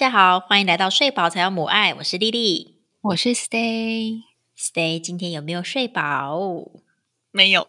[0.00, 4.22] 大家好，欢迎来到睡饱才有母爱，我是丽丽，我是 Stay。
[4.56, 6.40] Stay，今天有没有睡饱？
[7.30, 7.66] 没有，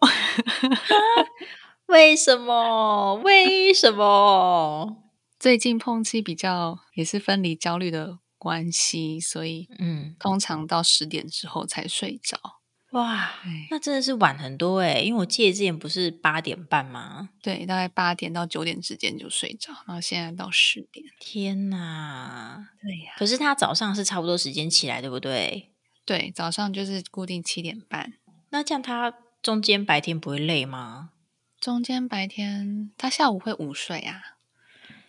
[1.88, 3.16] 为什么？
[3.16, 4.96] 为什么？
[5.38, 12.61] 最近碰气比较也是分离焦虑的关系，所以嗯，通常到十点之后才睡着。
[12.92, 13.30] 哇，
[13.70, 17.30] 那真的是晚很多诶，因为我记得之前不是八点半吗？
[17.42, 21.06] 对，大概八点到九点之间就睡着，然后现在到十点。
[21.18, 22.68] 天哪！
[22.82, 25.70] 对呀、可是他早上是差不多时间起来，对不对？
[26.04, 28.12] 对，早上就是固定七点半，
[28.50, 31.10] 那这样他中间白天不会累吗？
[31.58, 34.20] 中间白天他下午会午睡啊。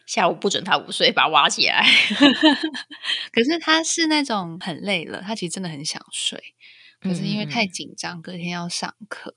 [0.05, 1.83] 下午不准他午睡，把他挖起来。
[3.31, 6.53] 可是他是那种很累了，他其实真的很想睡，
[7.03, 9.35] 可是因为太嗯紧张，隔天要上课，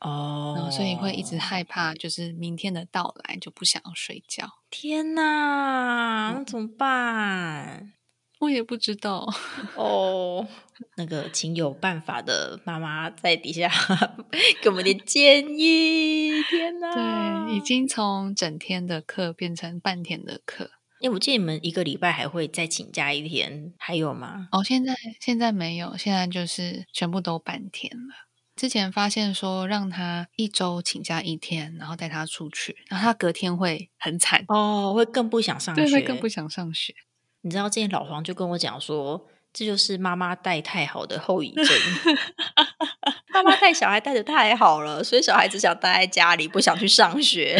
[0.00, 4.46] 哦然后所以会一直害怕，就是明天的到来就不想要睡觉。
[4.70, 7.94] 天哪，那怎么办？
[8.40, 9.28] 我也不知道，
[9.76, 10.48] 哦，
[10.96, 13.70] 那个，请有办法的妈妈在底下
[14.62, 16.42] 给我们点建议。
[16.44, 17.60] 天哪，对，已。
[17.60, 20.70] 经从整天的课变成半天的课。
[21.00, 24.48] 因为我记得你们一个礼拜还会再请假一天，还有吗？
[24.52, 28.28] 哦，现在现在没有，现在就是全部都半天了。
[28.54, 36.94] 之前发现说让他一周请假一天，然后带他出去，然后他隔天会很惨，哦，会更不想上学，对，会更不想上学。
[37.40, 41.66] 你知道，之前老黄就跟我讲说，这就是妈妈带太好的后遗症。
[43.32, 47.58] 妈妈带小孩带的太好了，所以小孩只想待在家里，不想去上学。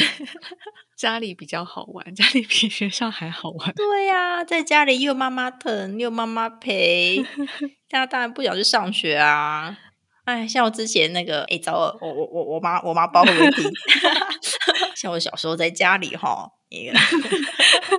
[1.01, 3.73] 家里比较好玩，家里比学校还好玩。
[3.73, 7.25] 对呀、在家里又有妈妈疼，又有妈妈陪，
[7.89, 9.79] 他当然不想去上学啊。
[10.27, 13.65] 哎，像我之前那个，哎，找我我我我我妈我妈包会不会听？
[14.95, 16.99] 像我小时候在家里哈，那个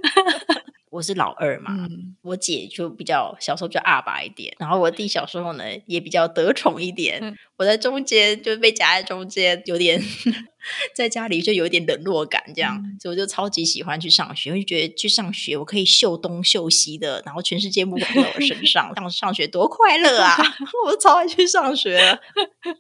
[0.92, 10.00] 我是老二嘛，嗯，我姐就比较小时候比较阿爸一点，然后我弟小时候呢也比较得宠一点，嗯我在中间就被夹在中间，有点
[10.94, 20.38] 在家里就有点冷落感这样，嗯所以我就超级喜欢去上学，我就觉得去上学我可以秀东秀西的，然后全世界目光在我身 上，上上学多快乐啊！
[20.86, 22.20] 我超爱去上学，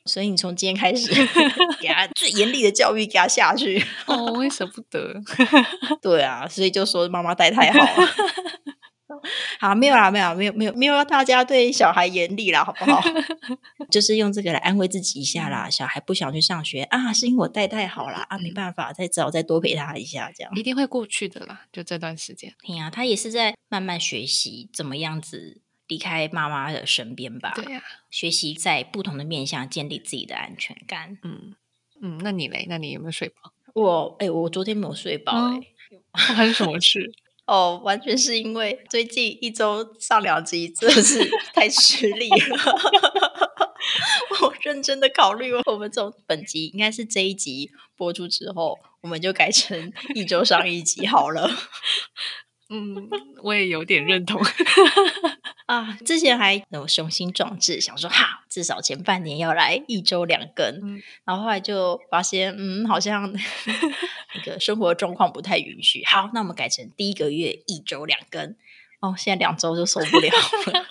[0.05, 1.09] 所以你从今天开始
[1.81, 5.13] 给他最严厉的教育给他下去，哦，我也舍不得。
[6.01, 8.09] 对啊，所以就说妈妈带太好了。
[9.61, 12.99] 好，没有啦，没有啦，没有，没有，没有要大家对小孩严厉啦，好不好？
[13.91, 15.69] 就是用这个来安慰自己一下啦。
[15.69, 20.51] 小孩不想去上学啊，是因为我带太好啦，啊，没办法，再只好再多陪他一下，这样。
[20.55, 22.55] 一定会过去的啦，就这段时间。
[22.65, 27.53] 对呀、他也是在慢慢学习怎么样子离开妈妈的身边吧。
[27.55, 31.19] 对呀、学习在不同的面向建立自己的安全感。
[31.21, 31.53] 嗯
[32.01, 32.65] 嗯，那你嘞？
[32.67, 33.53] 那你有没有睡饱？
[33.75, 35.61] 我哎、我昨天没有睡饱哎、哦
[36.13, 37.13] 还是什么事？
[37.45, 42.57] 哦，完全是因为最近一周上两集真的是 太吃力了。
[44.41, 51.49] 我认真的考虑，我们从本集应该是这一集播出之后，我们就改成一周上一集好了。
[52.69, 53.09] 嗯，
[53.43, 54.41] 我也有点认同。
[55.71, 63.31] 啊，之前还有雄心壮志，想说哈，至少前半年要来一周两更，嗯然后后来就发现，嗯，好像
[64.35, 66.03] 那个生活状况不太允许。
[66.03, 68.53] 好，那我们改成第一个月一周两更。
[68.99, 70.85] 哦，现在两周就受不了了。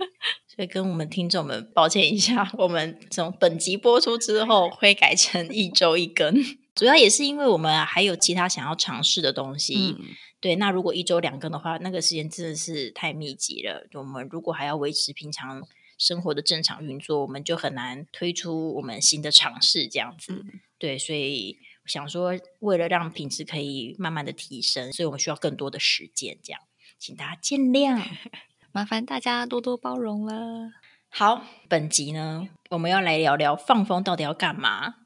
[0.46, 6.34] 所以跟我们听众们抱歉一下，我们从本集播出之后会改成一周一更，
[6.74, 9.96] 主要也是因为我们还有其他想要尝试的东西。
[9.98, 10.04] 嗯
[10.42, 13.86] 对，那如果一周两更的话，那个时间真的是太密集了。
[13.94, 15.66] 我们如果还要维持平常
[15.96, 20.32] 生活的正常运作，我们就很难推出我们新的尝试这样子。
[20.32, 26.60] 嗯对，所以想说，为了让品质可以慢慢的提升，所以我们需要更多的时间，这样，
[26.98, 28.02] 请大家见谅。
[28.72, 30.72] 麻烦大家多多包容了。
[31.08, 35.01] 好，本集呢，我们要来聊聊放风到底要干嘛。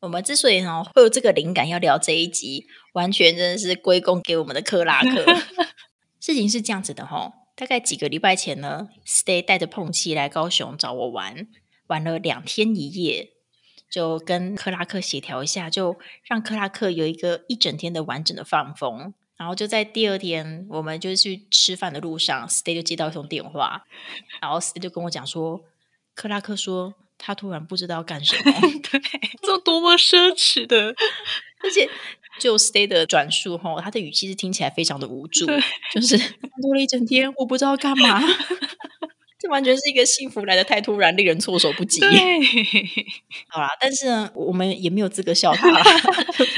[0.00, 5.24] 我们之所以呢会有这个灵感要聊这一集，完全真的是归功给我们的克拉克。
[6.18, 11.46] 事情是这样子的哈，大概几个礼拜前呢，Stay 带着碰气来高雄找我玩，
[11.88, 13.30] 玩了两天一夜，
[13.90, 19.14] 就跟克拉克协调一下，就让克拉克有一个一整天的完整的放风。
[19.36, 23.86] 然后就在第二天，我们就去吃饭的路上，Stay 就接到一通电话，
[24.42, 25.64] 然后 Stay 就跟我讲说，
[26.14, 28.52] 克拉克说他突然不知道要干什么，
[28.90, 29.00] 对，
[29.42, 30.94] 这多么奢侈的，
[31.62, 31.88] 而且
[32.38, 35.46] 就 Stay 的转述吼，他的语气是听起来非常的无助，
[35.92, 36.16] 就是
[36.62, 38.20] 多了一整天，我不知道干嘛。
[39.38, 41.98] 这完全是一个幸福来的太突然，令人措手不及。
[41.98, 42.10] 对，
[43.48, 45.82] 好啦，但是呢，我们也没有资格笑他啦。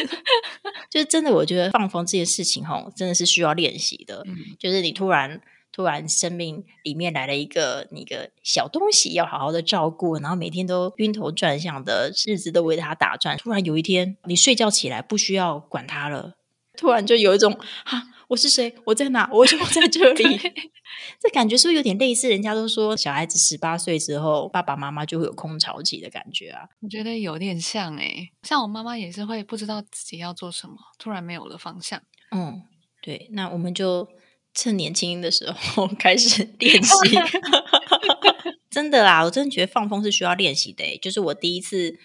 [0.90, 4.24] 就是真的，我觉得放风这件事情吼，真的是需要练习的。
[4.26, 5.40] 嗯就是你突然
[5.72, 13.36] 突然生命里面来了一个那个小东西，要好好的照顾，然后每天都晕头转向的日子都为他打转。
[13.38, 16.34] 突然有一天你睡觉起来不需要管他了，
[16.76, 18.74] 突然就有一种哈，我是谁？
[18.84, 19.28] 我在哪？
[19.32, 20.24] 我为什么在这里？
[21.18, 22.28] 这感觉是不是有点类似？
[22.28, 26.68] 人家都说小孩子十八岁之后，爸爸妈妈就会有空巢期的感觉啊。
[26.80, 32.02] 我觉得有点像诶、像我妈妈也是会不知道自己要做什么，突然没有了方向。
[32.30, 32.62] 嗯，
[33.00, 34.06] 对，那我们就
[34.54, 36.92] 趁年轻的时候 开始练习。
[38.70, 40.98] 真的啦，我真的觉得放风是需要练习的。
[41.02, 41.98] 就是我第一次，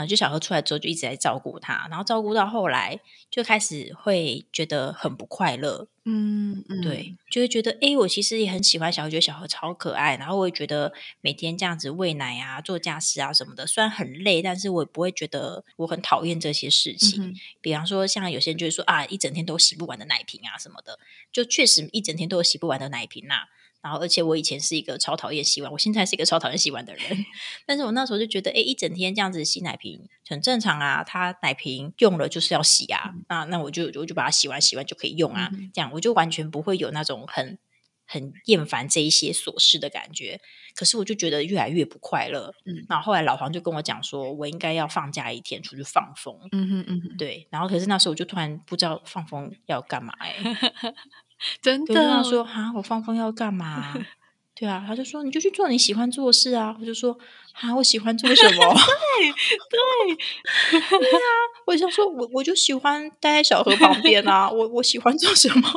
[0.00, 2.98] 呃，就小何出来之后就一直在照顾他，然后照顾到后来
[3.30, 5.86] 就开始会觉得很不快乐。
[6.04, 17.22] 嗯嗯，对，就会觉得，哎，我其实也很喜欢小何，觉得小何超可爱，然后我也觉得每天这样子喂奶啊、做家事啊什么的，虽然很累，但是我也不会觉得我很讨厌这些事情。
[17.22, 20.98] 嗯比方说，像有些人就会说啊，一整天都洗不完的奶瓶啊什么的，
[21.30, 23.44] 就确实一整天都有洗不完的奶瓶呐、
[23.82, 27.02] 然后，而且我以前是一个超讨厌洗碗，我现在是一个超讨厌洗碗的人。
[27.66, 31.02] 但是我那时候就觉得，哎，一整天这样子洗奶瓶很正常啊。
[31.02, 35.50] 它奶瓶用了就是要洗啊，那那我就我就把它洗完，洗完就可以用啊。
[35.52, 37.58] 嗯这样我就完全不会有那种很
[38.06, 40.40] 很厌烦这一些琐事的感觉。
[40.74, 42.52] 可是我就觉得越来越不快乐。
[42.66, 46.36] 嗯然后后来老黄就跟我讲说，我应该要放假一天出去放风。
[46.52, 50.36] 嗯哼嗯哼，对，然后可是那时候我就突然不知道放风要干嘛哎、
[51.62, 53.94] 真我就跟他说啊，我放风要干嘛？
[54.54, 56.76] 对啊，他就说你就去做你喜欢做的事啊。
[56.78, 57.16] 我就说
[57.60, 58.74] 啊，我喜欢做什么？
[59.18, 61.28] 对对 对啊，
[61.66, 64.50] 我想说我我就喜欢待在小河旁边啊。
[64.50, 65.70] 我我喜欢做什么？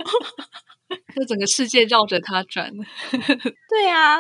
[1.16, 2.72] 就整个世界绕着他转。
[3.70, 4.20] 对啊，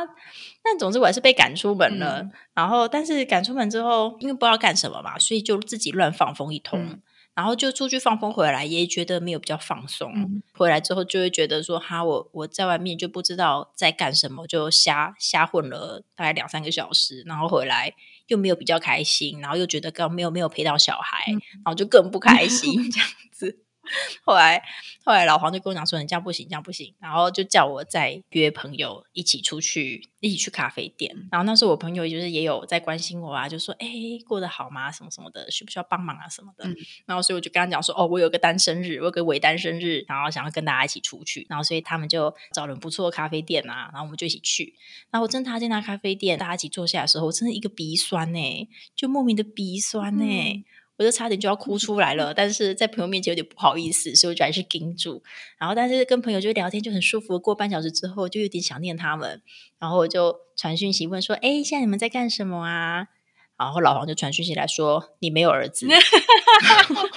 [0.63, 2.21] 但总之我还是被赶出门了。
[2.21, 6.79] 嗯然后，但是赶出门之后，因为不知道干什么嘛，所以就自己乱放风一通。
[6.79, 7.01] 嗯
[7.35, 10.11] 然后就出去放风回来，也觉得没有比较放松。
[10.15, 17.93] 嗯回来之后就会觉得说，哈，我我在外面就不知道在干什么，就瞎瞎混了大概两三个小时，然后回来
[18.27, 23.59] 又没有比较开心，然后又觉得刚没有没有陪到小孩，嗯然后就更不开心 这样子。
[24.23, 24.63] 后来
[25.03, 31.27] 后来老黄就跟我讲说，你这样不行，这样不行，然后就叫我再约朋友一起出去，一起去咖啡店。
[31.31, 33.87] 然后那时候我朋友就是也有在关心我啊，就说，哎，
[34.27, 34.91] 过得好吗？
[34.91, 36.67] 什么什么的，需不需要帮忙啊什么的。
[36.67, 36.75] 嗯
[37.05, 44.73] 然后所以我就跟他讲说，哦，我有个单身日，我有个伪单身日，然后想要跟大家一起出去，然后所以他们就找了不错的咖啡店啊，然后我们就一起去。
[45.11, 50.63] 然后我真踏进那咖啡店，大家一起坐下的时候，我真的一个鼻酸呢、就莫名的鼻酸呢、嗯
[51.03, 55.21] 我就差点就要哭出来了，但是在朋友面前有点不好意思，所以我就还是盯住。
[55.57, 57.39] 然后，但是跟朋友就聊天就很舒服。
[57.39, 59.41] 过半小时之后，就有点想念他们，
[59.79, 63.07] 然后我就传讯息问说：“哎，现在你们在干什么啊？”
[63.55, 65.87] 然后老黄就传讯息来说：“你没有儿子。”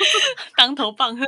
[0.57, 1.25] 当头棒喝，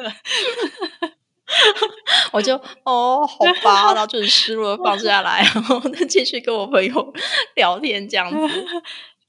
[2.32, 2.54] 我就
[2.84, 7.14] 哦，好吧，然后就很失落地放下来，然后再继续跟我朋友
[7.56, 8.66] 聊天这样子。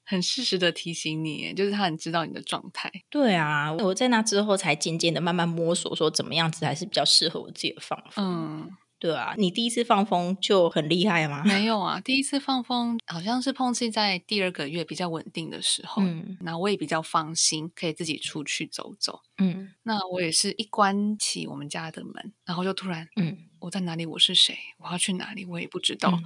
[0.09, 2.91] 很适时的提醒你，就是他很知道你的状态。
[3.11, 8.25] 对啊，我在那之后才渐渐的慢慢摸索，说怎么样子才是比较适合我自己的放风。
[8.25, 11.43] 嗯，对啊，你第一次放风就很厉害吗？
[11.45, 19.21] 没有啊，第一次放风好像是碰气在第二个月比较稳定的时候，嗯那我也比较放心，可以自己出去走走。
[19.37, 24.05] 嗯那我也是一关起我们家的门，然后就突然嗯，我在哪里？
[24.05, 24.57] 我是谁？
[24.77, 25.45] 我要去哪里？
[25.45, 26.09] 我也不知道。
[26.11, 26.23] 嗯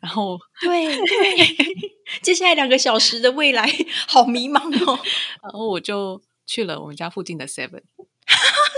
[0.00, 3.66] 然后，对对， 接下来两个小时的未来
[4.08, 4.98] 好迷茫哦。
[5.42, 7.82] 然后我就去了我们家附近的 Seven，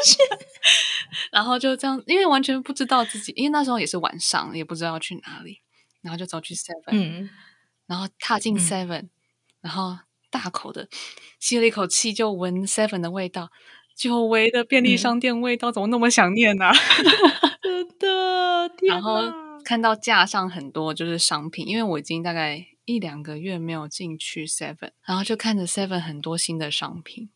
[1.33, 5.61] 然后就这样，因为完全不知道自己，因为那时候也是晚上，也不知道要去哪里，
[6.03, 7.31] 然后就走去 Seven，、嗯，
[7.87, 9.09] 然后踏进嗯 Seven，、
[9.61, 9.99] 然后
[10.31, 10.89] 大口的
[11.41, 13.51] 吸了一口气，就闻 Seven 的味道，
[13.97, 16.71] 久违的便利嗯商店味道，怎么那么想念呢、
[17.69, 19.21] 真的，然后
[19.65, 27.29] 看到架上很多就是商品，因为我已经大概一两个月没有进去 Seven，然后就看着 Seven 很多新的商品，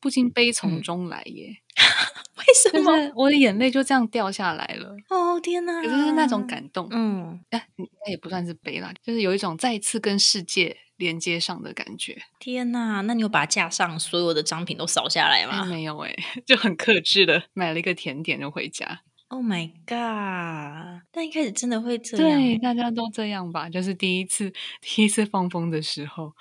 [0.00, 1.58] 不禁悲从嗯中来耶，
[2.36, 2.96] 为什就么？
[2.96, 4.96] 是我的眼泪就这样掉下来了。
[5.08, 5.80] 哦天哪！
[5.80, 12.20] 可是是那种，感动，嗯，哎，应该也不算是悲啦，就是有一种再次跟世界连接上的感觉。
[12.40, 13.00] 天哪！
[13.02, 19.02] 那你有把架上所有的商品都扫下来哎，吗没有哎， 就很克制的买了一个甜点就回家。
[19.30, 21.02] ？Oh my god！
[21.12, 22.58] 但一开始真的会这样对，欸。
[22.58, 26.32] 大家都这样吧，就是第一次 第一次放风的时候，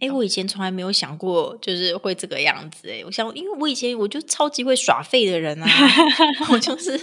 [0.00, 3.00] 哎、我以前从来没有想过，就是会这个样子、欸。
[3.00, 5.68] 哎，我想，因为我以前我就超级会耍废的人啊，
[6.50, 7.00] 我就是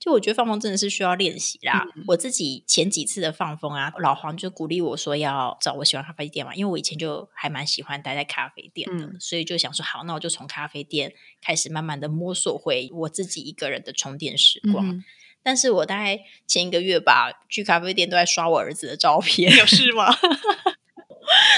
[0.00, 1.86] 就我觉得放风真的是需要练习啦。
[1.96, 11.12] 嗯我自己前几次的放风啊，老黄就鼓励我说要找我喜欢咖啡店嘛，因为我以前就还蛮喜欢待在咖啡店的，嗯所以就想说好，那我就从咖啡店
[11.42, 14.88] 开始慢慢的摸索回我自己一个人的充电时光。
[14.88, 15.04] 嗯
[15.40, 20.12] 但是我大概前一个月吧，去咖啡店都在刷我儿子的照片，有事吗？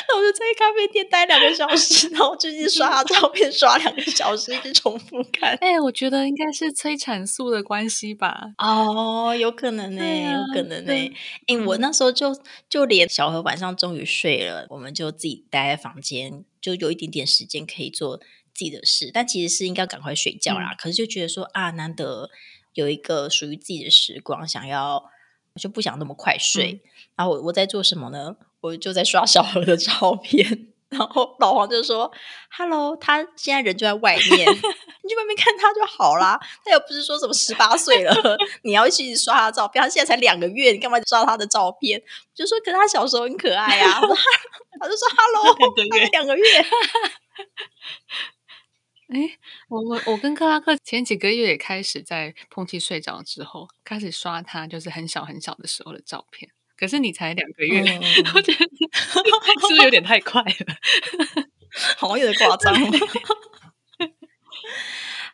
[0.08, 5.56] 那我就在咖啡店待两个小时，然后就一直刷他照片，刷两个小时，一直重复看。
[5.60, 8.52] 哎、我觉得应该是催产素的关系吧。
[8.58, 11.12] 哦，有可能呢、有可能呢、对
[11.46, 12.34] 哎、我那时候就
[12.68, 20.74] 就连小何晚上终于睡了，我们就自己待在房间，就有一点点时间可以做自己的事，但其实是应该赶快睡觉啦。
[20.78, 22.28] 可是就觉得说啊，难得
[22.74, 25.04] 有一个属于自己的时光，想要
[25.56, 26.80] 就不想那么快睡。
[27.16, 28.36] 然后我我在做什么呢？
[28.60, 30.66] 我就在刷小何的照片。
[30.90, 32.10] 然后老黄就说
[32.50, 36.36] ：“Hello，他现在人就在外面， 你去外面看他就好啦。
[36.64, 38.12] 他又不是说什么十八岁了，
[38.64, 39.80] 你要去刷他的照片。
[39.80, 44.16] 他现在才两个月，你干嘛刷他的照片？”我就说：“可是他小时候很可爱啊。”我说
[44.80, 46.44] ：“他就说：‘Hello，两个月他才两个月。
[49.14, 49.38] 哎，
[49.70, 56.50] 我我我跟克拉克前几个月也开始在碰气睡着之后，开始刷他就是很小很小的时候的照片。
[56.80, 58.00] 可是你才两个月，嗯
[58.34, 58.66] 我觉得是
[59.60, 60.74] 不是有点太快了？
[61.98, 62.74] 好像有点夸张。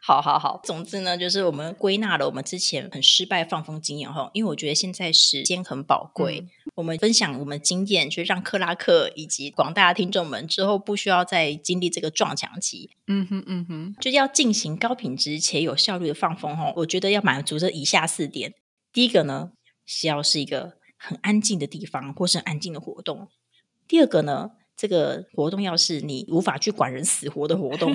[0.02, 18.52] 好好好，总之呢，就是我们归纳了我们之前很失败放风经验后，因为我觉得现在时间很宝贵，嗯我们分享我们经验，就让克拉克以及广大的听众们之后不需要再经历这个撞墙期，嗯哼嗯哼，就是要进行高品质且有效率的放风哈，我觉得要满足这以下四点。
[18.92, 19.50] 第一个呢，
[19.84, 23.28] 是要是一个很安静的地方，或是很安静的活动。
[23.88, 27.94] 第二个呢，这个活动要是你无法去管人死活的活动。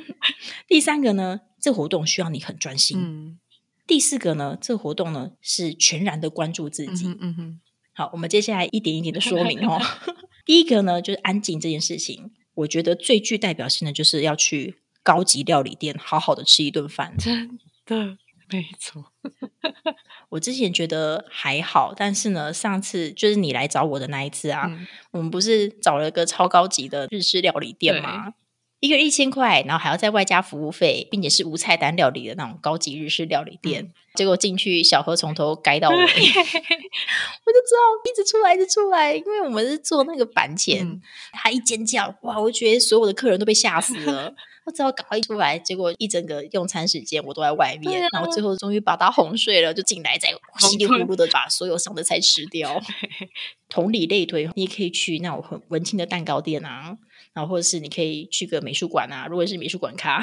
[0.66, 2.98] 第三个呢，这活动需要你很专心。
[3.00, 3.38] 嗯
[3.86, 7.04] 第四个呢，这活动呢是全然的关注自嗯己。
[7.06, 7.60] 哼嗯哼，
[7.92, 9.80] 好，我们接下来一点一点的说明哦。
[10.46, 17.16] 第一个呢，就是安静这件事情，我觉得最具代表性的就是要去高级料理店好好的吃一顿饭。
[17.18, 18.16] 真的
[18.50, 19.04] 没错。
[20.30, 28.34] 我之前觉得还好，但是呢，上次就是你来找我的那一次啊，嗯我们不是找了个超高级的日式料理店吗？
[28.80, 33.84] 一个人一千块，然后还要再外加服务费，并且是无菜单料理的那种高级日式料理店。
[33.84, 41.00] 嗯结果进去，小何从头改到尾， 我就知道一直出来，一直出来，因为我们是做那个板前，嗯
[41.32, 42.36] 他一尖叫，哇！
[42.40, 44.34] 我觉得所有的客人都被吓死了。
[44.70, 50.28] 我只好赶快出来，结果一整个用餐时间我都在外面，啊然后最后终于把他哄睡了，就进来再
[50.60, 52.80] 稀里糊涂的把所有剩的菜吃掉。
[53.68, 56.96] 同理类推，你也可以去那种很文青的蛋糕店啊，
[57.32, 60.22] 然后或者是你可以去个美术馆啊，如果是美术馆咖。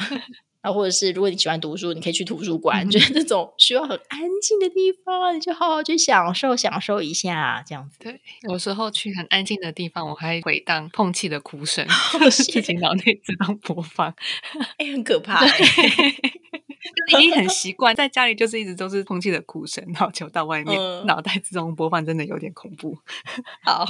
[0.71, 7.97] 或者是如果你喜欢读书，你可以去图书馆，嗯就是这种需要很安静的地方，你就好好去享受享受一下，这样子。
[7.99, 8.19] 对，
[8.49, 11.85] 有时候去很安静的地方，我还回荡碰气的哭声，
[12.31, 14.13] 谢自己脑内自动播放，
[14.77, 15.47] 哎、很可怕、欸。
[16.95, 22.97] 就是已经很习惯，在家里就是一直都是空气的哭声，然后就到外面、嗯脑袋自动播放，真的有点恐怖。
[23.63, 23.85] 好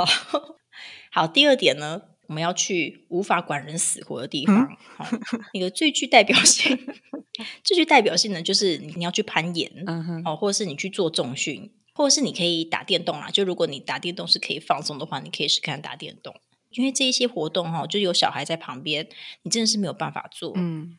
[1.11, 4.77] 好，第二点呢，我们要去无法管人死活的地方。
[4.95, 5.05] 好，
[5.53, 6.77] 那个最具代表性、
[7.63, 13.29] 最具代表性的就是你要去攀岩，嗯哼，哦，或者是你去做重训，或者是你可以打电动啦。
[13.31, 16.35] 就如果你打电动是可以放松的话，你可以试看打电动。
[16.71, 19.07] 因为这一些活动哈、就有小孩在旁边，
[19.43, 20.53] 你真的是没有办法做。
[20.55, 20.97] 嗯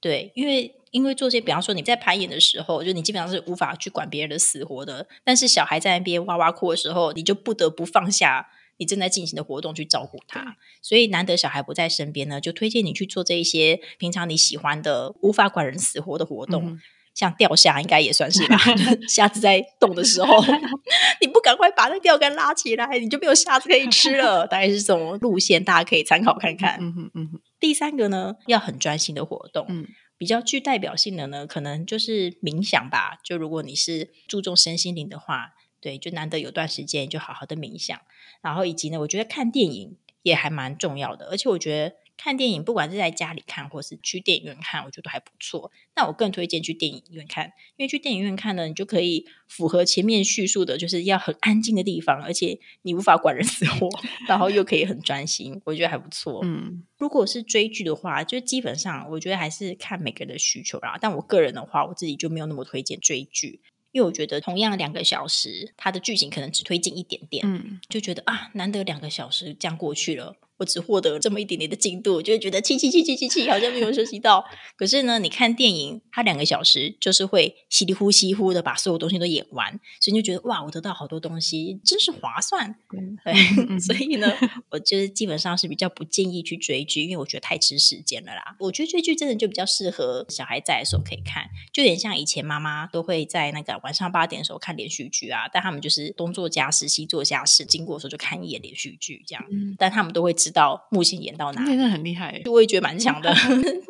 [0.00, 5.08] 对，因为因为做些，比方说你在攀岩的时候，就你基本上是无法去管别人的死活的。
[5.24, 10.56] 但是小孩在那边哇哇哭的时候，你就不得不放下你正在进行的活动去照顾他。
[10.82, 16.66] 所以难得小孩不在身边呢，就推荐你去做这一些平常你喜欢的无法管人死活的活动。
[16.70, 16.80] 嗯
[17.14, 20.36] 像钓虾应该也算是吧，就 是虾子在动的时候，
[21.22, 24.44] 你不赶快把那钓竿拉起来，你就没有虾子可以吃了。
[24.48, 26.76] 大概是这种路线，大家可以参考看看。
[26.80, 29.86] 嗯哼嗯哼第三个呢，要很专心的活动，嗯
[30.18, 33.20] 比较具代表性的呢，可能就是冥想吧。
[33.22, 35.52] 就如果你是注重身心灵的话，
[35.84, 38.00] 对，就难得有段时间就好好的冥想。
[38.40, 45.70] 然后以及呢，我觉得看电影也还蛮重要的，而且我觉得看电影不管是在家里看或是去电影院看，我觉得都还不错。
[45.94, 53.90] 那我更推荐去电影院看，因为去电影院看呢，你就可以符合前面叙述的，就是要很安静的地方，而且你无法管人死活，
[54.26, 56.40] 然后又可以很专心，我觉得还不错。
[56.44, 60.96] 嗯如果是追剧的话，就基本上我觉得还是看每个人的需求啦。
[60.98, 63.60] 但我个人的话，我自己就没有那么推荐追剧，
[63.94, 67.80] 因为我觉得同样两个小时，它的剧情可能只推进一点点，嗯。
[67.88, 74.44] 就觉得啊，难得两个小时这样过去了，我只获得这么一点点的进度，就会觉得气气气气气气，好像没有休息到。
[74.76, 82.76] 可是呢，你看电影，它两个小时就是会稀里呼稀呼的把所有东西都演完，所以你就觉得哇，我得到好多东西，真是划算。
[83.24, 84.32] 对，所以呢，
[84.70, 88.56] 我就是基本上是比较不建议去追剧，因为我觉得太吃时间了啦。
[88.60, 99.44] 我觉得追剧真的就比较适合小孩在的时候可以看，就有点像以前妈妈都会在那个晚上八点的时候看连续剧啊，但他们就是东做家事西做家事，经过的时候就看一眼连续剧这样，
[99.78, 103.34] 但他们都会知道目前演到哪，真的很厉害，我也觉得蛮强的。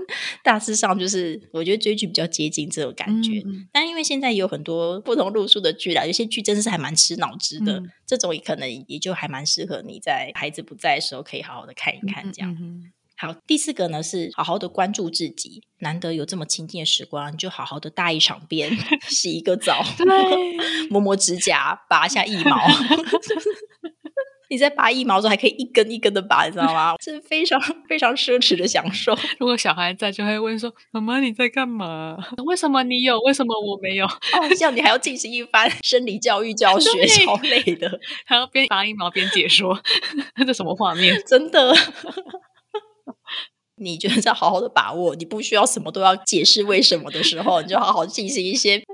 [0.44, 3.42] 大致上就是我觉得追剧比较接近这种感觉，
[3.72, 12.56] 但因为现在有很多不同路数的剧啦，有些剧真的是还蛮吃脑汁的，这种可能也就还蛮适合你在孩子不在的时候可以好好的看一看这样。
[13.16, 18.70] 好，第四个呢是好好的关注自己，难得有这么亲近的时光，就好好的大一场便，
[19.08, 19.82] 洗一个澡，
[20.90, 22.58] 摸摸指甲，拔一下腋毛。
[24.54, 26.94] 你在拔腋毛的时候还可以一根一根的拔，你知道吗？
[27.02, 29.12] 是非常非常奢侈的享受。
[29.40, 32.16] 如果小孩在，就会问说：“妈妈你在干嘛？
[32.46, 33.18] 为什么你有？
[33.22, 39.76] 为什么我没有？”哦，这样你还要进行一番生理教育教学，超累的， 还要边拔腋毛边解说，
[40.46, 41.20] 这什么画面？
[41.26, 41.74] 真的。
[43.76, 48.84] 你觉得在好好的把握，你不需要什么都要解释为什么的时候，你就好好进行一些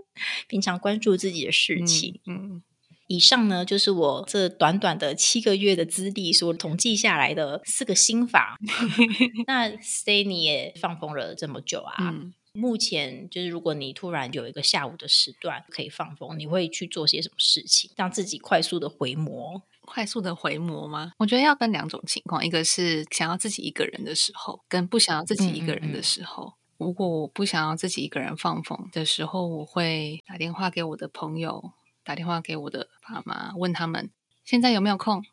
[0.48, 2.18] 平常关注自己的事情。
[2.26, 2.62] 嗯。
[3.10, 8.56] 以上呢，就是我这短短的七个月的资历所统计下来的四个心法。
[9.48, 12.14] 那 Stay 你也放风了这么久啊，
[12.52, 19.60] 目前就是如果你突然有一个下午的时段可以放风，你会去做些什么事情，让自己快速的回魔？
[19.84, 21.10] 快速的回魔吗？
[21.18, 26.52] 我觉得要分两种情况，一个是想要自己一个人的时候，跟不想要自己一个人的时候。
[26.78, 31.72] 如果我不想要自己一个人放风的时候，我会打电话给我的朋友。
[32.04, 34.11] 打电话给我的爸妈，问他们
[34.45, 35.25] 现在有没有空，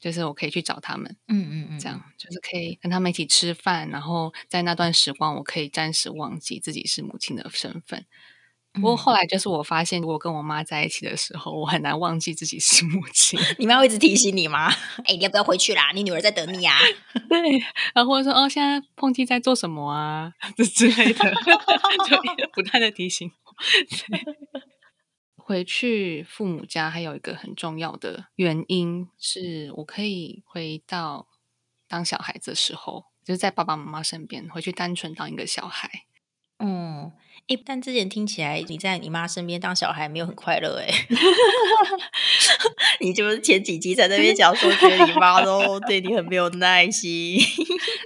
[0.00, 1.16] 就是我可以去找他们。
[1.28, 8.06] 嗯嗯嗯，这样就是可以跟他们一起吃饭，然后在那段时光，我可以暂时忘记自己是母亲的身份。
[8.72, 13.40] 不过后来就是我发现，我跟我妈在一起的时候，我很难忘记自己是母亲。
[13.58, 14.70] 你妈会一直提醒你吗？
[15.06, 15.92] 哎，你要不要回去啦？
[15.94, 16.78] 你女儿在等你啊。
[17.26, 17.58] 对，
[17.94, 20.30] 然后或者说哦，现在碰气在做什么啊？
[20.54, 21.34] 这之类的，
[22.06, 22.20] 就
[22.52, 23.54] 不断的提醒我。
[25.46, 31.28] 回去父母家还有一个很重要的原因是我可以回到
[31.86, 35.88] 当小孩子的时候，就是在爸爸妈妈身边，回去单纯当一个小孩。
[36.58, 37.12] 嗯，
[37.46, 40.90] 哎，但之前听起来你在你妈身边当小孩没有很快乐哎，
[43.00, 47.38] 你就是前几集在那边讲说觉得你妈都 对你很没有耐心。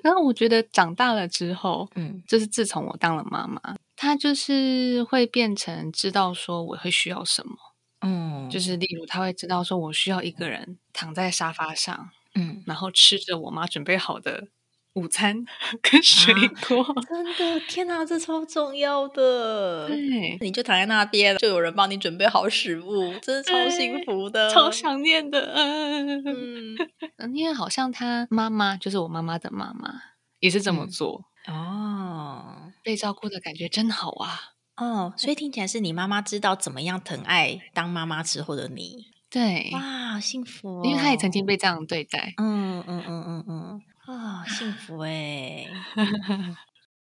[0.02, 3.74] 然后我觉得长大了之后，嗯，就是自从我当了妈妈。
[4.02, 7.54] 他就是会变成知道说我会需要什么，
[8.00, 14.48] 嗯，就是例如他会知道说我需要一个人躺在沙发上，嗯，然后吃着我妈准备好的
[14.94, 15.44] 午餐
[15.82, 16.32] 跟水
[16.66, 26.74] 果，真的天哪，这超重要的， 对，你就躺在那边，就有人帮你准备好食物，真的超幸福的，超想念的，嗯，
[27.36, 29.92] 因为好像他妈妈就是我妈妈的妈妈
[30.38, 31.26] 也是这么做。
[31.46, 34.40] 哦，被照顾的感觉真好啊！
[34.76, 39.06] 哦，所以听起来是你妈妈知道怎么样疼爱当妈妈之后的你。
[39.30, 40.84] 对，哇，幸福！
[40.84, 42.34] 因为她也曾经被这样对待。
[42.38, 45.66] 嗯嗯嗯嗯嗯，啊，幸福哎！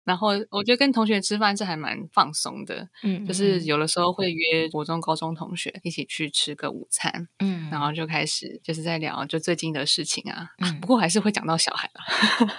[0.09, 10.49] 然后我觉得跟同学吃饭是还蛮放松的，嗯，就是有的时候会约国中、高中同学一起去吃个午餐，嗯，然后就开始就是在聊就最近的事情啊，
[10.81, 12.01] 不过还是会讲到小孩了，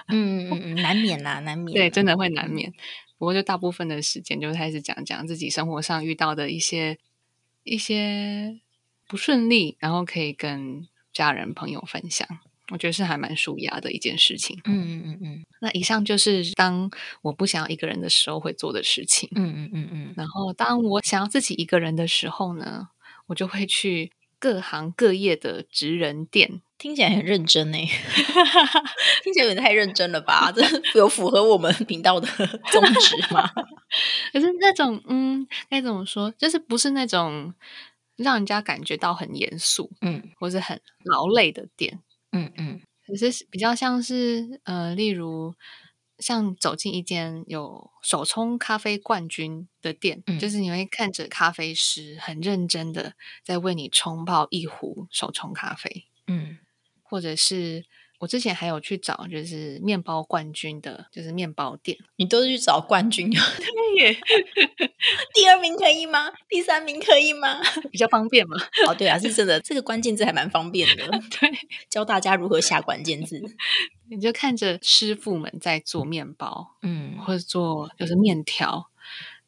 [0.07, 2.71] 嗯嗯嗯，难免啦，难免，对，真的会难免。
[3.17, 6.97] 不过就大部分的时间就开始讲讲自己生活上遇到的一些
[7.63, 8.61] 一些
[9.09, 12.25] 不顺利，然后可以跟家人朋友分享。
[12.71, 14.59] 我觉得是还蛮舒压的一件事情。
[14.65, 15.45] 嗯嗯嗯嗯。
[15.61, 16.89] 那以上就是当
[17.21, 19.29] 我不想要一个人的时候会做的事情。
[19.35, 20.13] 嗯嗯嗯嗯。
[20.17, 22.87] 然后当我想要自己一个人的时候呢，
[23.27, 26.61] 我就会去各行各业的职人店。
[26.77, 27.77] 听起来很认真呢，
[29.23, 30.51] 听起来有点太认真了吧？
[30.51, 30.63] 这
[30.97, 32.27] 有符合我们频道的
[32.71, 33.47] 宗旨吗？
[34.33, 36.31] 可是那种嗯，该怎么说？
[36.39, 37.53] 就是不是那种
[38.15, 41.99] 让人家感觉到很严肃，嗯，或是很劳累的店。
[42.31, 45.53] 嗯嗯，可是比较像是呃，例如
[46.19, 53.13] 像走进一间有手冲咖啡冠军的店，就是你会看着咖啡师很认真的
[53.43, 56.59] 在为你冲泡一壶手冲咖啡，嗯，
[57.03, 57.85] 或者是
[58.21, 61.97] 我之前还有去找就是面包冠军的，就是面包店。
[62.17, 64.15] 你都是去找冠军，对耶，
[65.33, 66.31] 第二名可以吗？
[66.47, 67.59] 第三名可以吗？
[67.91, 68.55] 比较方便嘛。
[68.87, 71.07] 哦，对啊，是真的，这个关键字还蛮方便的。
[71.39, 71.49] 对，
[71.89, 73.41] 教大家如何下关键字。
[74.11, 78.90] 你就看着师傅们在做面包，嗯或者做就是面条，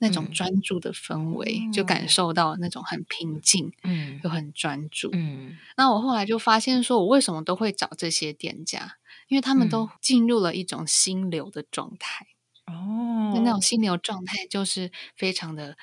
[0.04, 5.10] 那种嗯专注的氛围，就感受到那种很平静嗯又很专注。
[5.14, 8.98] 嗯那我后来就发现，说我为什么都会找这些店家，
[9.30, 12.28] 因为他们都进入了一种心流的状态。
[12.68, 15.76] 哦那那种心流状态就是非常的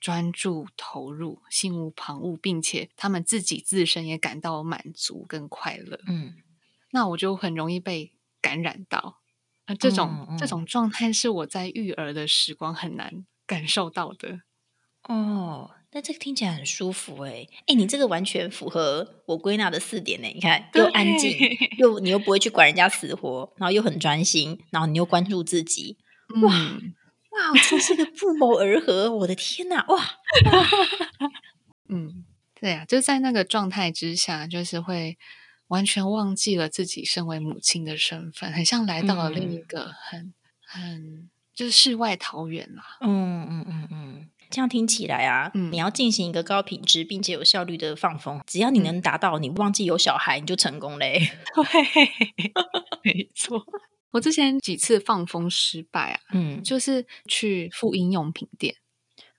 [0.00, 6.00] 专注、投入、心无旁骛，并且他们自己自身也感到满足跟快乐。
[6.06, 6.34] 嗯
[6.90, 9.18] 那我就很容易被感染到。
[9.66, 14.42] 呃，这种、嗯嗯这种状态是我在育儿的时光很难感受到的。
[15.04, 20.28] 哦，那这个听起来很舒服哎哎，你这个完全符合我归纳的四点呢。
[20.28, 21.32] 你看，又安静，
[21.78, 25.96] 又你又不会去管人家死活，然后又很专心，然后你又关注自己。
[26.42, 29.10] 哇，哇，真是个不谋而合！
[29.16, 29.98] 我的天哪，哇！
[31.88, 32.26] 嗯，
[32.60, 35.16] 对呀、就在那个状态之下，就是会
[35.68, 42.84] 完全忘记了自己身为母亲的身份，很像来到了另一个很、很就是世外桃源啦。
[43.00, 51.18] 嗯嗯嗯嗯，这样听起来啊，嗯你要进行一个高品质并且有效率的放风，只要你能达到，你忘记有小孩，你就成功嘞。
[51.52, 51.64] 对，
[53.02, 53.60] 没错。
[54.12, 58.76] 我之前几次放风失败啊，嗯，就是去妇婴用品店。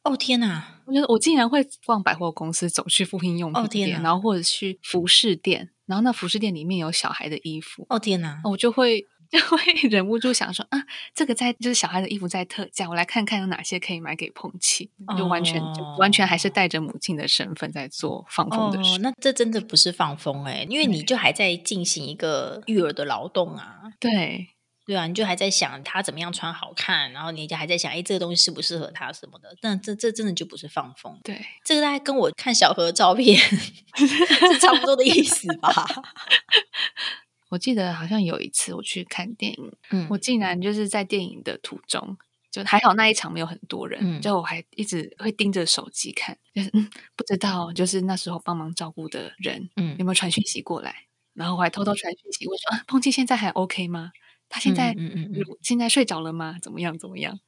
[0.03, 18.95] 哦天哪，我觉得我竟然会逛百货公司走去妇婴用品店，哦然后或者去服饰店，然后那服饰店里面有小孩的衣服，哦天哪，我就会 就会忍不住想说啊，这个在就是小孩的衣服在特价，我来看看有哪些可以买给碰气，就完全、就哦完全还是带着母亲的身份在做放风的事。
[18.95, 23.75] 哦，那这真的不是放风哎、因为你就还在进行一个育儿的劳动啊。
[23.99, 24.47] 对，
[24.87, 29.55] 对啊，你就还在想他怎么样穿好看，然后你就还在想，哎，这个东西适不适合他什么的。
[29.61, 33.37] 但这这真的就不是放风，对，这个大概跟我看小何的照片
[33.93, 35.71] 是差不多的意思吧。
[37.49, 42.17] 我记得好像有一次我去看电影，嗯我竟然就是在电影的途中，
[42.51, 54.11] 就还好那一场没有很多人，嗯就我还一直会盯着手机看，就是嗯，不知道就是那时候帮忙照顾的人嗯有没有传讯息过来，然后我还偷偷传讯息我说啊，碰气现在还 OK 吗？
[54.51, 56.57] 他现在、嗯嗯嗯嗯如现在睡着了吗？
[56.61, 56.97] 怎么样？
[56.97, 57.39] 怎么样？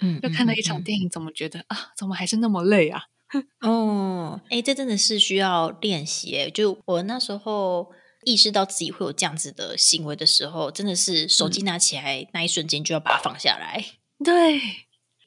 [0.00, 3.02] 嗯就看了一场电影，怎么觉得啊，怎么还是那么累啊？
[3.60, 6.50] 哦，哎，这真的是需要练习诶。
[6.50, 7.92] 就我那时候
[8.24, 13.84] 意识到自己会有这样子的行为的时候，真的是手机拿起来、那一瞬间就要把它放下来。
[14.24, 14.60] 对，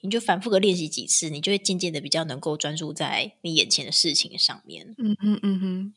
[0.01, 4.93] 你就反复的练习几次，你就会渐渐的比较能够专注在你眼前的事情上面。
[4.97, 5.93] 嗯嗯嗯哼，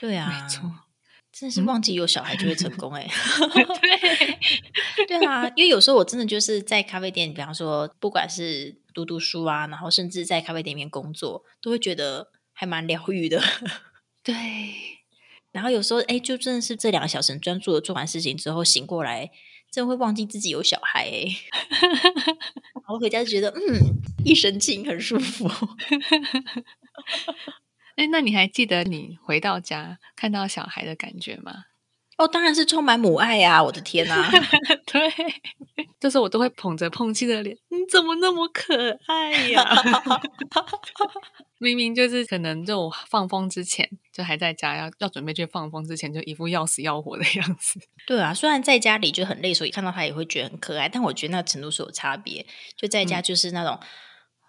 [0.00, 0.62] 对啊，没错，
[1.30, 3.06] 真的是忘记有小孩就会成功哎、
[5.06, 13.42] 对，对啊，因为有时候我真的就是在咖啡店，比方说不管是读读书啊，然后甚至在咖啡店里面工作，都会觉得还蛮疗愈的。
[14.24, 14.34] 对，
[15.52, 19.30] 然后有时候哎，就真的是这两个小时专注的做完事情之后醒过来，
[19.70, 21.26] 真的会忘记自己有小孩哎。
[22.88, 25.48] 我 回家就觉得嗯，一身轻，很舒服。
[27.96, 31.64] 哎，那你还记得你回到家看到小孩的感觉吗？
[32.18, 34.28] 哦，当然是充满母爱呀、我的天呐、
[34.86, 35.12] 对，
[36.00, 39.64] 就是我都会捧着碰气的脸，你怎么那么可爱呀？
[41.58, 47.80] 明明就是可能就放风之前，就还在家要要准备去放风之前，就一副要死要活的 样子。
[48.06, 52.46] 对啊，虽然在家里就很累，所以看到他也会觉得很可爱，但我觉得那程度是有差别。
[52.76, 53.78] 就在家就是那种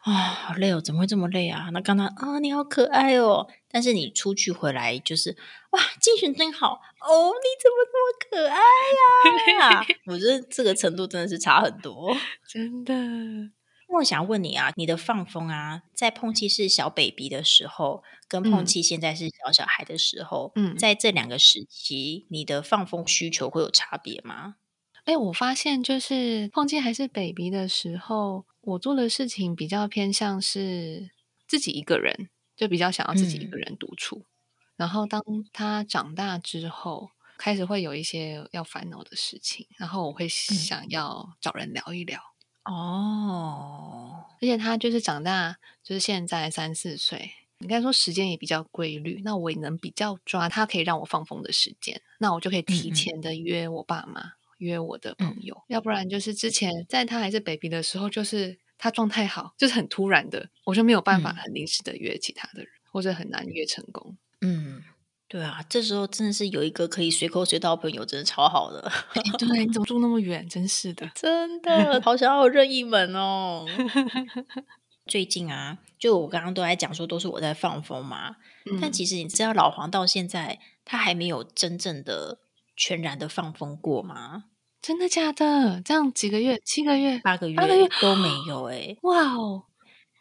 [0.01, 1.69] 啊、好累哦，怎么会这么累啊？
[1.73, 5.35] 那刚刚啊，你好可爱哦，但是你出去回来就是
[5.71, 12.15] 哇，精神真好哦，你怎么这么可爱呀、 我觉得这个程度真的是差很多。
[12.47, 12.93] 真的，
[13.91, 24.55] 那我想问你啊，你的放风啊，在碰气是小 baby 的时候，跟碰嗯气现在是小小孩的时候，嗯在这两个时期，你的放风需求会有差别吗？
[25.05, 31.09] 哎，我发现就是碰见还是 baby 的时候，我做的事情比较偏向是
[31.47, 34.25] 自己一个人，就比较想要自己一个人独处。
[34.75, 42.21] 然后当他长大之后，开始会有一些要烦恼的事情，然后我会想要找人聊一聊。
[42.69, 61.35] 哦，而且他就是长大，就是现在三四岁，应该说时间也比较规律，那我也能比较抓他可以让我放风的时间，那我就可以提前的约我爸妈，约我的朋友，要不然就是之前在他还是 baby 的时候，就是他状态好，就是很突然的，我就没有办法嗯。
[61.35, 64.15] 很临时的约其他的人，或者很难约成功。
[64.41, 64.83] 嗯，
[65.29, 68.81] 对啊，这时候真的是有一个可以随口随到的朋友，真的超好的。
[69.13, 70.47] 哎，对，你怎么住那么远？
[70.49, 73.63] 真是的， 真的好想要任意门哦。
[75.05, 78.37] 最近啊，就我刚刚都在讲说，都是我在放风嘛。
[78.81, 82.39] 但其实你知道，老黄到现在他还没有真正的
[82.75, 84.45] 全然的放风过吗？
[84.81, 85.81] 真的假的？
[85.83, 89.65] 这样几个月、七个月、八个月、八个月都没有哎、哇哦，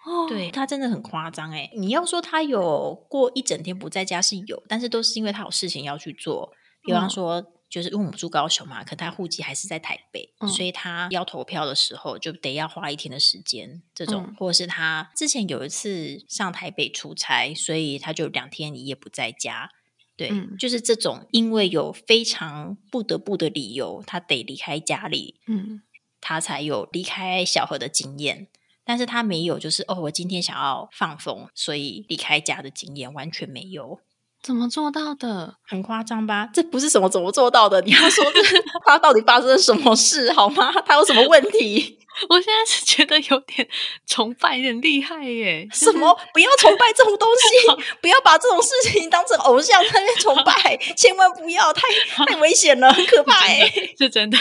[0.04, 1.70] 哦，对他真的很夸张哎！
[1.76, 7.52] 你要说他有过一整天不在家是有，但是都是因为他有事情要去做，比方嗯说。
[7.70, 13.82] 就是因为我们住高雄嘛，可他户籍还是在台北，嗯所以他要投票的时候就得要花一天的时间。
[13.94, 19.70] 这种，嗯或者是他之前有一次上台北出差，所以他就两天一夜不在家。
[20.16, 25.82] 对，嗯就是这种，因为有非常不得不的理由，他得离开家里，嗯
[26.22, 28.48] 他才有离开小河的经验。
[28.88, 33.98] 但是他没有，就是哦，我今天想要放风，所以离开家的经验完全没有，
[34.42, 35.57] 怎么做到的？
[35.66, 36.48] 很夸张吧？
[36.55, 37.83] 这不是什么怎么做到的？
[37.83, 38.40] 你要说这
[38.87, 40.72] 他到底发生了什么事好吗？
[40.87, 41.98] 他有什么问题？
[42.31, 43.68] 我现在是觉得有点
[44.07, 45.68] 崇拜，有点厉害耶！
[45.70, 46.18] 就是什么？
[46.33, 51.83] 不要崇拜这种东西， 不要把这种事情当成偶像在那边崇拜，千万不要，太
[52.27, 54.38] 太危险了，很可怕哎、是真的，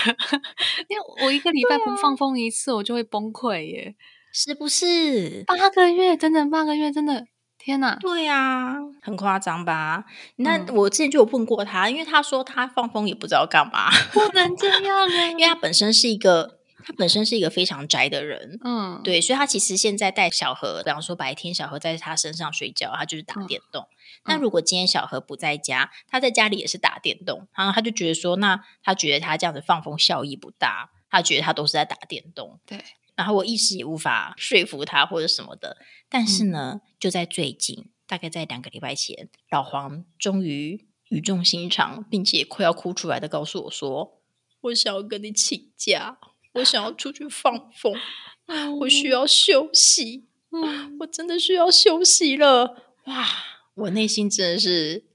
[0.87, 3.95] 因为我一个礼拜不放风一次，我就会崩溃耶。
[4.39, 5.43] 是不是？
[5.47, 7.25] 八个月，整整八个月，真的，
[7.57, 7.95] 天哪！
[7.99, 10.05] 对啊，很夸张吧？
[10.35, 15.27] 那嗯我之前就有问过他，因为他说他放风也不知道干嘛，不能这样啊！
[15.31, 18.59] 因为他本身是一个他本身是一个非常宅的人。
[18.63, 23.87] 嗯，对，所以他其实现在带小何，比方说白天小何在他身上睡觉，他就是打嗯电动。
[24.25, 32.59] 那嗯如果今天小何不在家，他在家里也是打电动，然后他就觉得说，那他觉得他这样子放风效益不大，他觉得他都是在打电动。
[32.67, 32.83] 对，
[33.17, 35.75] 然后我一时也无法说服他或者什么的。
[36.07, 44.21] 但是嗯呢，就在最近，大概在两个礼拜前，老黄终于语重心长，并且快要哭出来的告诉我说
[44.61, 46.17] ：“我想要跟你请假，
[46.53, 47.93] 我想要出去放风，
[48.81, 53.27] 我需要休息，嗯，我真的需要休息了。”哇，
[53.73, 55.06] 我内心真的是。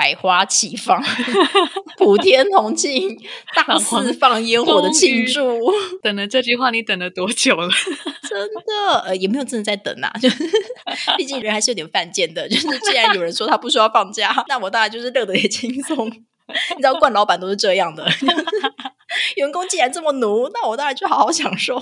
[0.00, 0.98] 百花齐放，
[1.98, 3.20] 普天同庆，
[3.54, 5.70] 大肆放烟火的庆祝。
[6.02, 7.68] 等了这句话，你等了多久了？
[8.26, 10.42] 真的，呃，也没有真的在等啊， 就是
[11.18, 12.48] 毕竟人还是有点犯贱的。
[12.48, 16.06] 就是既然有人说他不需要放假，那我当然就是乐得也轻松。
[16.06, 18.08] 你知道，惯老板都是这样的，
[19.36, 21.80] 员工既然这么奴，那我当然就好好享受。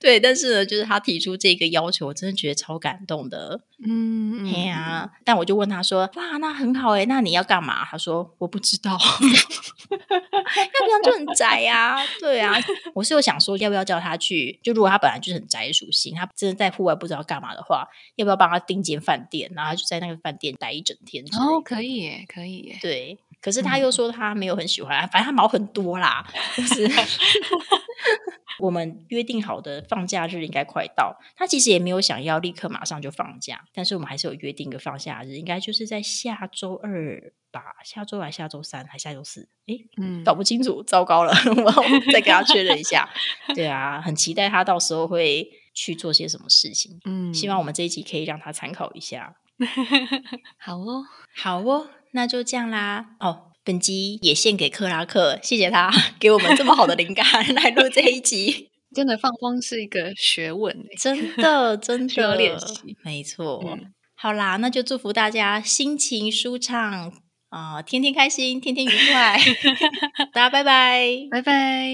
[0.00, 3.60] 对，但是呢，就是他提出这个要求，我真的觉得超感动的。
[3.86, 8.92] 嗯，哎呀、但我就问他说：“哇，那很好诶，那你要干嘛？”他说：“我不知道。
[9.90, 12.54] ”要不然就很宅呀、对啊。
[12.94, 14.58] 我是有想说，要不要叫他去？
[14.62, 17.86] 就如果他本来就是很宅的属性，他真的在户外不知道干嘛的话，
[18.16, 21.22] 要不要帮他订间饭店，然后他就在那个饭店待一整天？
[21.38, 22.78] 哦，可以耶，可以耶。
[22.80, 26.88] 对，可是他又说他没有很喜欢，反正他毛很多啦，就是
[28.58, 43.08] 我们约定好的放假日应该快到，他其实也没有想要立刻马上就放假，但是我们还是有约定一个放假日，应该就是在下周二吧，下周还下周三还下周四，诶，嗯，搞不清楚，糟糕了， 我要再跟他确认一下。
[43.54, 49.36] 对啊，很期待他到时候会去做些什么事情，嗯，希望我们这一集可以让他参考一下。
[50.58, 51.04] 好哦。
[51.36, 53.16] 好哦，那就这样啦。
[53.20, 58.68] 哦，本集也献给克拉克，谢谢他 给我们这么好的灵感 来录这一集。
[58.94, 63.62] 真的放风是一个学问耶，真的，真的需要练习，没错。
[63.66, 67.10] 嗯好啦，那就祝福大家心情舒畅
[67.48, 69.38] 啊、天天开心，天天愉快。
[70.34, 71.16] 大家拜拜。
[71.30, 71.90] 拜拜。